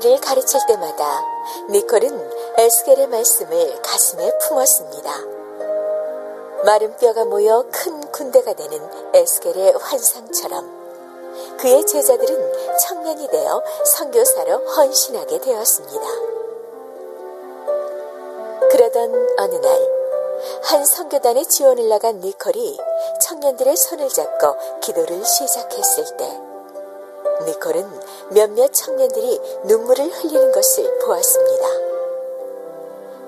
[0.00, 1.22] 청년들을 가르칠 때마다
[1.68, 5.10] 니콜은 에스겔의 말씀을 가슴에 품었습니다.
[6.64, 8.80] 마른 뼈가 모여 큰 군대가 되는
[9.14, 16.06] 에스겔의 환상처럼 그의 제자들은 청년이 되어 선교사로 헌신하게 되었습니다.
[18.70, 19.88] 그러던 어느 날,
[20.64, 22.78] 한 선교단의 지원을 나간 니콜이
[23.20, 26.49] 청년들의 손을 잡고 기도를 시작했을 때,
[27.46, 31.66] 니콜은 몇몇 청년들이 눈물을 흘리는 것을 보았습니다.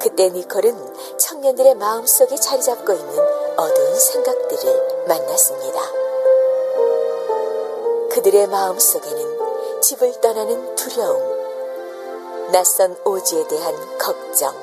[0.00, 3.18] 그때 니콜은 청년들의 마음속에 자리 잡고 있는
[3.56, 5.80] 어두운 생각들을 만났습니다.
[8.10, 14.54] 그들의 마음속에는 집을 떠나는 두려움, 낯선 오지에 대한 걱정,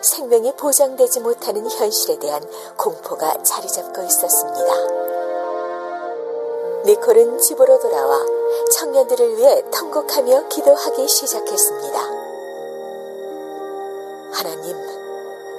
[0.00, 2.42] 생명이 보장되지 못하는 현실에 대한
[2.76, 5.11] 공포가 자리 잡고 있었습니다.
[6.84, 8.18] 니콜은 집으로 돌아와
[8.72, 11.98] 청년들을 위해 통곡하며 기도하기 시작했습니다.
[14.32, 14.76] 하나님,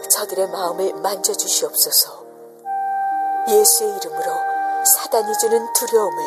[0.10, 2.26] 저들의 마음을 만져주시옵소서.
[3.48, 4.34] 예수의 이름으로
[4.86, 6.24] 사단이 주는 두려움을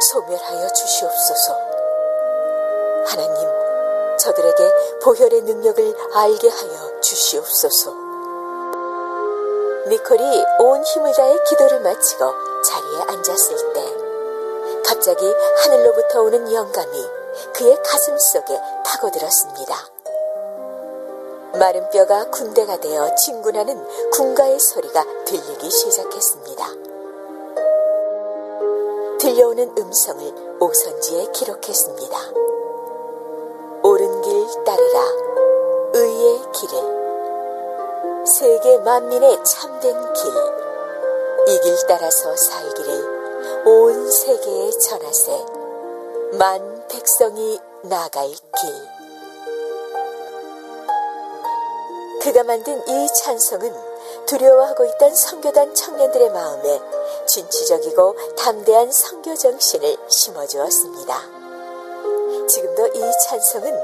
[0.00, 1.52] 소멸하여 주시옵소서.
[3.06, 3.48] 하나님,
[4.16, 7.90] 저들에게 보혈의 능력을 알게 하여 주시옵소서.
[9.88, 13.95] 니콜이 온 힘을 다해 기도를 마치고 자리에 앉았을 때
[14.86, 15.24] 갑자기
[15.62, 17.08] 하늘로부터 오는 영감이
[17.54, 19.74] 그의 가슴 속에 파고들었습니다.
[21.58, 26.66] 마른 뼈가 군대가 되어 진군하는 군가의 소리가 들리기 시작했습니다.
[29.18, 32.18] 들려오는 음성을 오선지에 기록했습니다.
[33.82, 35.00] 옳은 길 따르라
[35.94, 40.66] 의의 길을 세계 만민의 참된 길
[41.48, 43.15] 이 길 따라서 살기를
[43.68, 45.44] 온 세계에 전하세
[46.38, 48.38] 만 백성이 나갈 길
[52.22, 53.74] 그가 만든 이 찬송은
[54.26, 56.80] 두려워하고 있던 성교단 청년들의 마음에
[57.26, 61.20] 진취적이고 담대한 성교 정신을 심어주었습니다.
[62.46, 63.76] 지금도 이 찬송은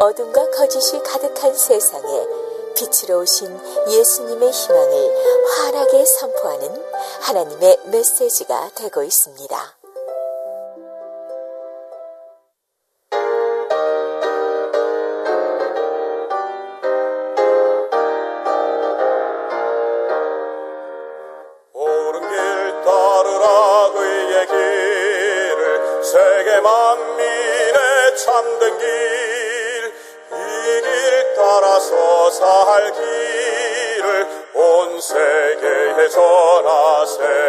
[0.00, 2.39] 어둠과 거짓이 가득한 세상에
[2.74, 3.58] 빛으로 오신
[3.88, 5.14] 예수님의 희망을
[5.48, 6.84] 환하게 선포하는
[7.20, 9.79] 하나님의 메시지가 되고 있습니다.
[37.10, 37.39] se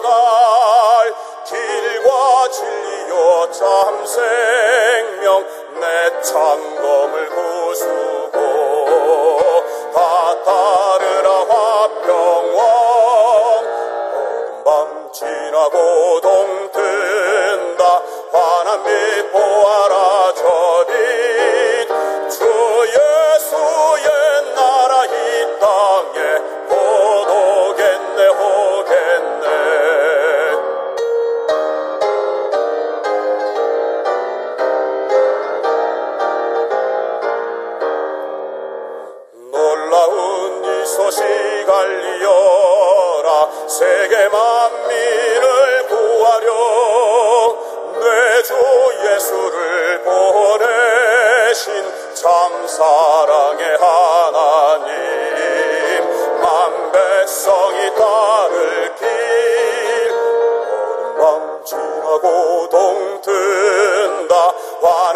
[0.00, 1.14] 나갈
[1.44, 5.46] 길과 진리여 참 생명
[5.80, 8.07] 내 참검을 구수.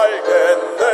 [0.00, 0.84] 알겠네.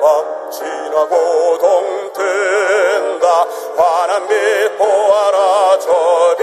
[0.00, 3.26] 망치라고 동튼다.
[3.76, 4.84] 화난 밀포
[5.14, 6.36] 알아줘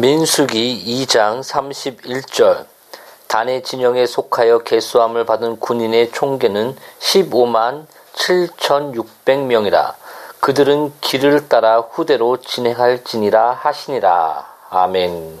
[0.00, 2.66] 민수기 2장 31절
[3.26, 9.94] 단의 진영에 속하여 개수함을 받은 군인의 총계는 15만 7,600명이라
[10.38, 14.46] 그들은 길을 따라 후대로 진행할지니라 하시니라.
[14.70, 15.40] 아멘.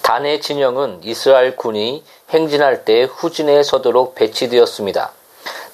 [0.00, 5.12] 단의 진영은 이스라엘 군이 행진할 때 후진에 서도록 배치되었습니다.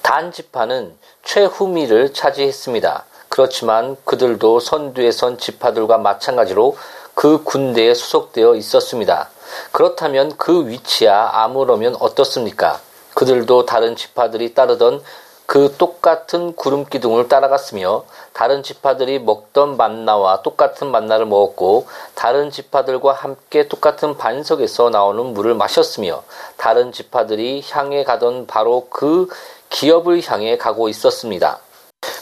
[0.03, 3.05] 단 지파는 최후미를 차지했습니다.
[3.29, 6.77] 그렇지만 그들도 선두에 선 지파들과 마찬가지로
[7.21, 9.29] 그 군대에 소속되어 있었습니다.
[9.73, 12.81] 그렇다면 그 위치야 아무러면 어떻습니까?
[13.13, 15.03] 그들도 다른 지파들이 따르던
[15.45, 23.69] 그 똑같은 구름 기둥을 따라갔으며 다른 지파들이 먹던 만나와 똑같은 만나를 먹었고 다른 지파들과 함께
[23.69, 26.23] 똑같은 반석에서 나오는 물을 마셨으며
[26.57, 29.29] 다른 지파들이 향해 가던 바로 그
[29.69, 31.59] 기업을 향해 가고 있었습니다.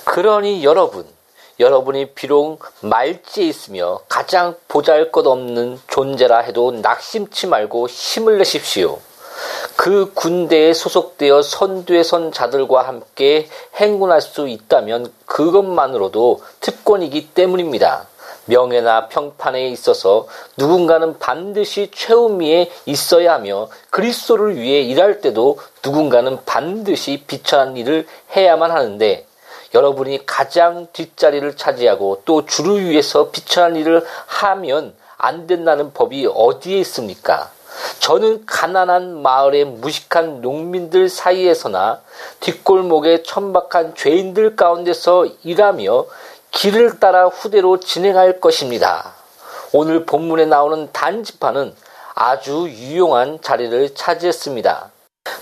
[0.06, 1.06] 그러니 여러분
[1.60, 8.99] 여러분이 비록 말지에 있으며 가장 보잘 것 없는 존재라 해도 낙심치 말고 힘을 내십시오.
[9.75, 18.06] 그 군대에 소속되어 선두에 선 자들과 함께 행군할 수 있다면 그것만으로도 특권이기 때문입니다.
[18.46, 20.26] 명예나 평판에 있어서
[20.56, 29.26] 누군가는 반드시 최우미에 있어야 하며 그리스도를 위해 일할 때도 누군가는 반드시 비천한 일을 해야만 하는데
[29.75, 37.50] 여러분이 가장 뒷자리를 차지하고 또 주를 위해서 비천한 일을 하면 안 된다는 법이 어디에 있습니까?
[38.00, 42.00] 저는 가난한 마을의 무식한 농민들 사이에서나
[42.41, 46.06] 뒷골목의 천박한 죄인들 가운데서 일하며
[46.50, 49.12] 길을 따라 후대로 진행할 것입니다.
[49.73, 51.75] 오늘 본문에 나오는 단지파는
[52.15, 54.91] 아주 유용한 자리를 차지했습니다.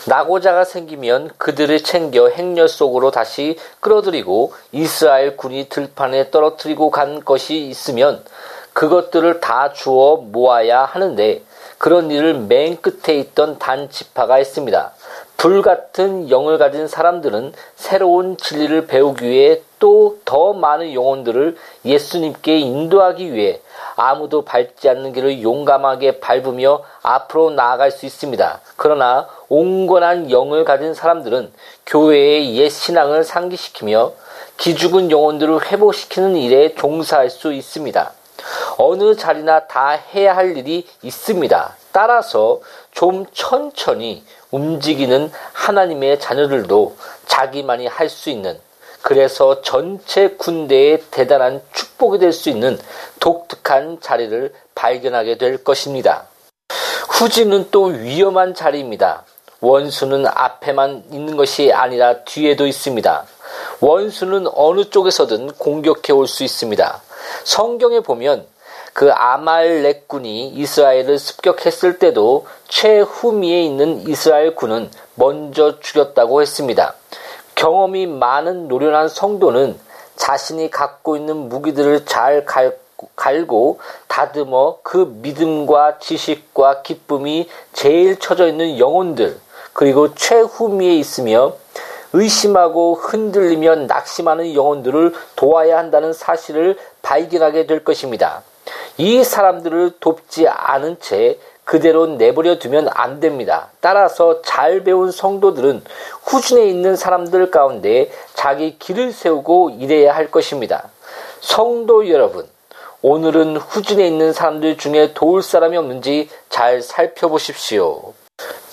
[0.07, 8.25] 낙오자가 생기면 그들을 챙겨 행렬 속으로 다시 끌어들이고 이스라엘 군이 들판에 떨어뜨리고 간 것이 있으면
[8.73, 11.43] 그것들을 다 주어 모아야 하는데
[11.79, 14.93] 그런 일을 맨 끝에 있던 단 지파가 했습니다.
[15.37, 21.57] 불 같은 영을 가진 사람들은 새로운 진리를 배우기 위해 또 더 많은 영혼들을
[21.87, 23.61] 예수님께 인도하기 위해
[23.95, 28.61] 아무도 밟지 않는 길을 용감하게 밟으며 앞으로 나아갈 수 있습니다.
[28.77, 31.51] 그러나 온건한 영을 가진 사람들은
[31.87, 34.13] 교회의 옛 신앙을 상기시키며
[34.59, 38.13] 기죽은 영혼들을 회복시키는 일에 종사할 수 있습니다.
[38.77, 41.77] 어느 자리나 다 해야 할 일이 있습니다.
[41.93, 48.59] 따라서 좀 천천히 움직이는 하나님의 자녀들도 자기만이 할 수 있는
[49.07, 52.77] 그래서 전체 군대의 대단한 축복이 될 수 있는
[53.21, 56.27] 독특한 자리를 발견하게 될 것입니다.
[57.11, 59.23] 후지는 또 위험한 자리입니다.
[59.61, 63.27] 원수는 앞에만 있는 것이 아니라 뒤에도 있습니다.
[63.81, 67.01] 원수는 어느 쪽에서든 공격해 올 수 있습니다.
[67.45, 68.45] 성경에 보면
[68.93, 76.97] 그 아말렉 군이 이스라엘을 습격했을 때도 최후미에 있는 이스라엘 군은 먼저 죽였다고 했습니다.
[77.57, 79.77] 경험이 많은 노련한 성도는
[80.15, 82.47] 자신이 갖고 있는 무기들을 잘
[83.17, 89.39] 갈고 다듬어 그 믿음과 지식과 기쁨이 제일 처져 있는 영혼들
[89.73, 91.55] 그리고 최후미에 있으며
[92.13, 98.43] 의심하고 흔들리며 낙심하는 영혼들을 도와야 한다는 사실을 발견하게 될 것입니다.
[98.97, 103.71] 이 사람들을 돕지 않은 채 그대로 내버려 두면 안 됩니다.
[103.81, 105.83] 따라서 잘 배운 성도들은
[106.23, 110.89] 후진에 있는 사람들 가운데 자기 길을 세우고 일해야 할 것입니다.
[111.41, 112.49] 성도 여러분,
[113.03, 118.15] 오늘은 후진에 있는 사람들 중에 도울 사람이 없는지 잘 살펴보십시오.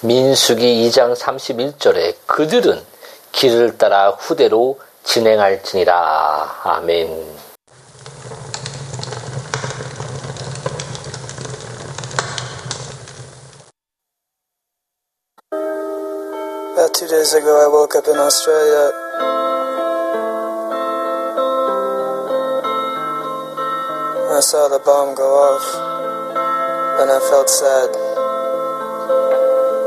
[0.02, 2.80] 민수기 2장 31절에 그들은
[3.32, 6.60] 길을 따라 후대로 진행할지니라.
[6.64, 7.43] 아멘.
[17.14, 18.90] Days ago, I woke up in Australia
[24.34, 25.62] I saw the bomb go off,
[26.98, 27.94] and I felt sad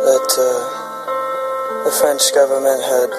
[0.06, 0.54] that uh,
[1.82, 3.10] the French government had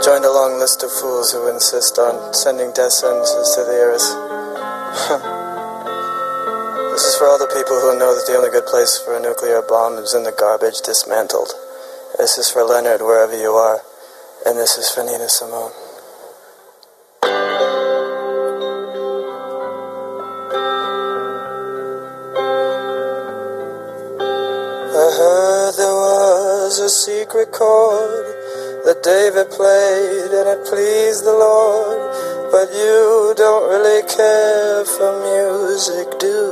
[0.00, 4.08] joined a long list of fools who insist on sending death sentences to the heirs.
[6.96, 9.20] this is for all the people who know that the only good place for a
[9.20, 11.52] nuclear bomb is in the garbage dismantled.
[12.22, 13.80] This is for Leonard, wherever you are,
[14.46, 15.72] and this is for Nina Simone.
[24.94, 28.24] I heard there was a secret chord
[28.86, 32.14] that David played and it pleased the Lord.
[32.52, 36.51] But you don't really care for music, do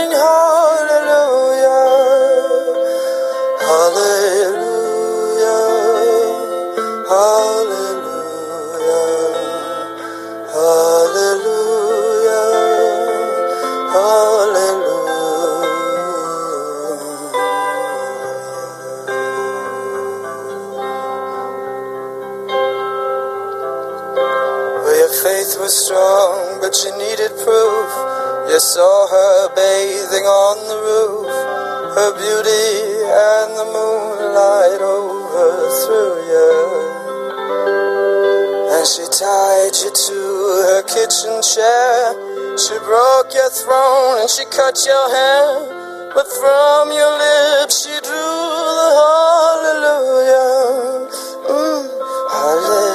[30.71, 31.27] the roof,
[31.99, 36.51] her beauty and the moonlight overthrew you.
[38.71, 40.19] And she tied you to
[40.71, 42.15] her kitchen chair.
[42.55, 46.11] She broke your throne and she cut your hair.
[46.15, 48.39] But from your lips she drew
[48.79, 50.55] the hallelujah.
[51.51, 51.83] Mm,
[52.31, 52.90] hallelujah.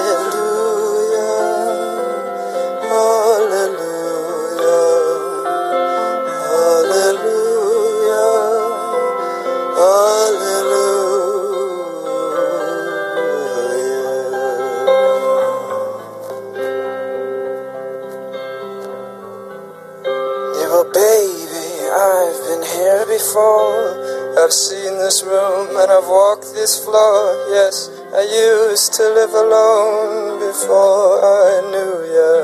[26.66, 27.46] This floor.
[27.48, 32.42] Yes, I used to live alone before I knew you.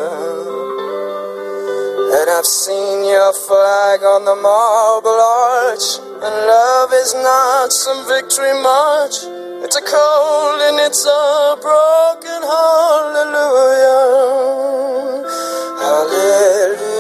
[2.15, 5.99] And I've seen your flag on the marble arch.
[6.23, 9.27] And love is not some victory march.
[9.65, 14.07] It's a cold and it's a broken hallelujah.
[15.83, 16.92] Hallelujah.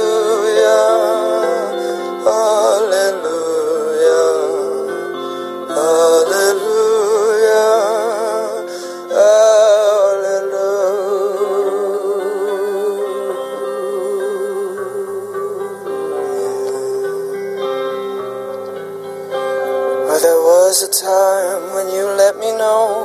[20.73, 23.05] Was a time when you let me know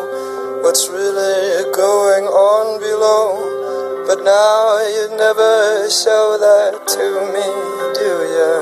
[0.63, 4.07] what's really going on below.
[4.07, 7.05] But now you never show that to
[7.35, 7.47] me,
[7.91, 8.55] do you?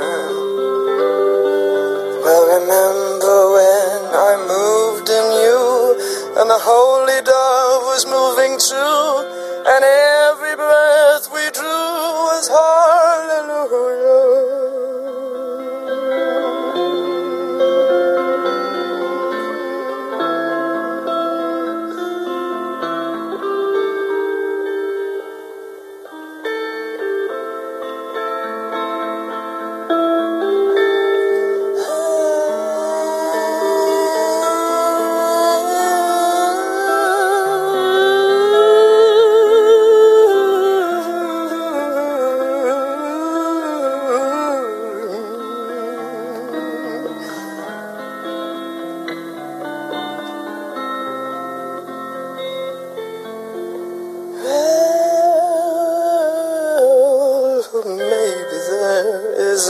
[2.26, 5.62] Well, remember when I moved in you,
[6.42, 9.06] and the holy dove was moving too,
[9.70, 11.94] and every breath we drew
[12.26, 12.95] was hallelujah.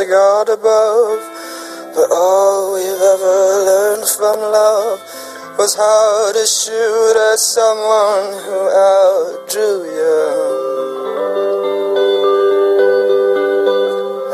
[0.08, 1.20] God above,
[1.96, 5.00] but all we've ever learned from love
[5.58, 10.66] was how to shoot at someone who outdrew you.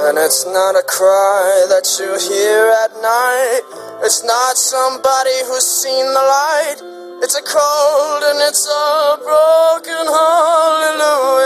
[0.10, 3.62] And it's not a cry that you hear at night.
[4.04, 6.82] It's not somebody who's seen the light.
[7.24, 10.08] It's a cold and it's a broken.
[10.10, 11.41] Hallelujah.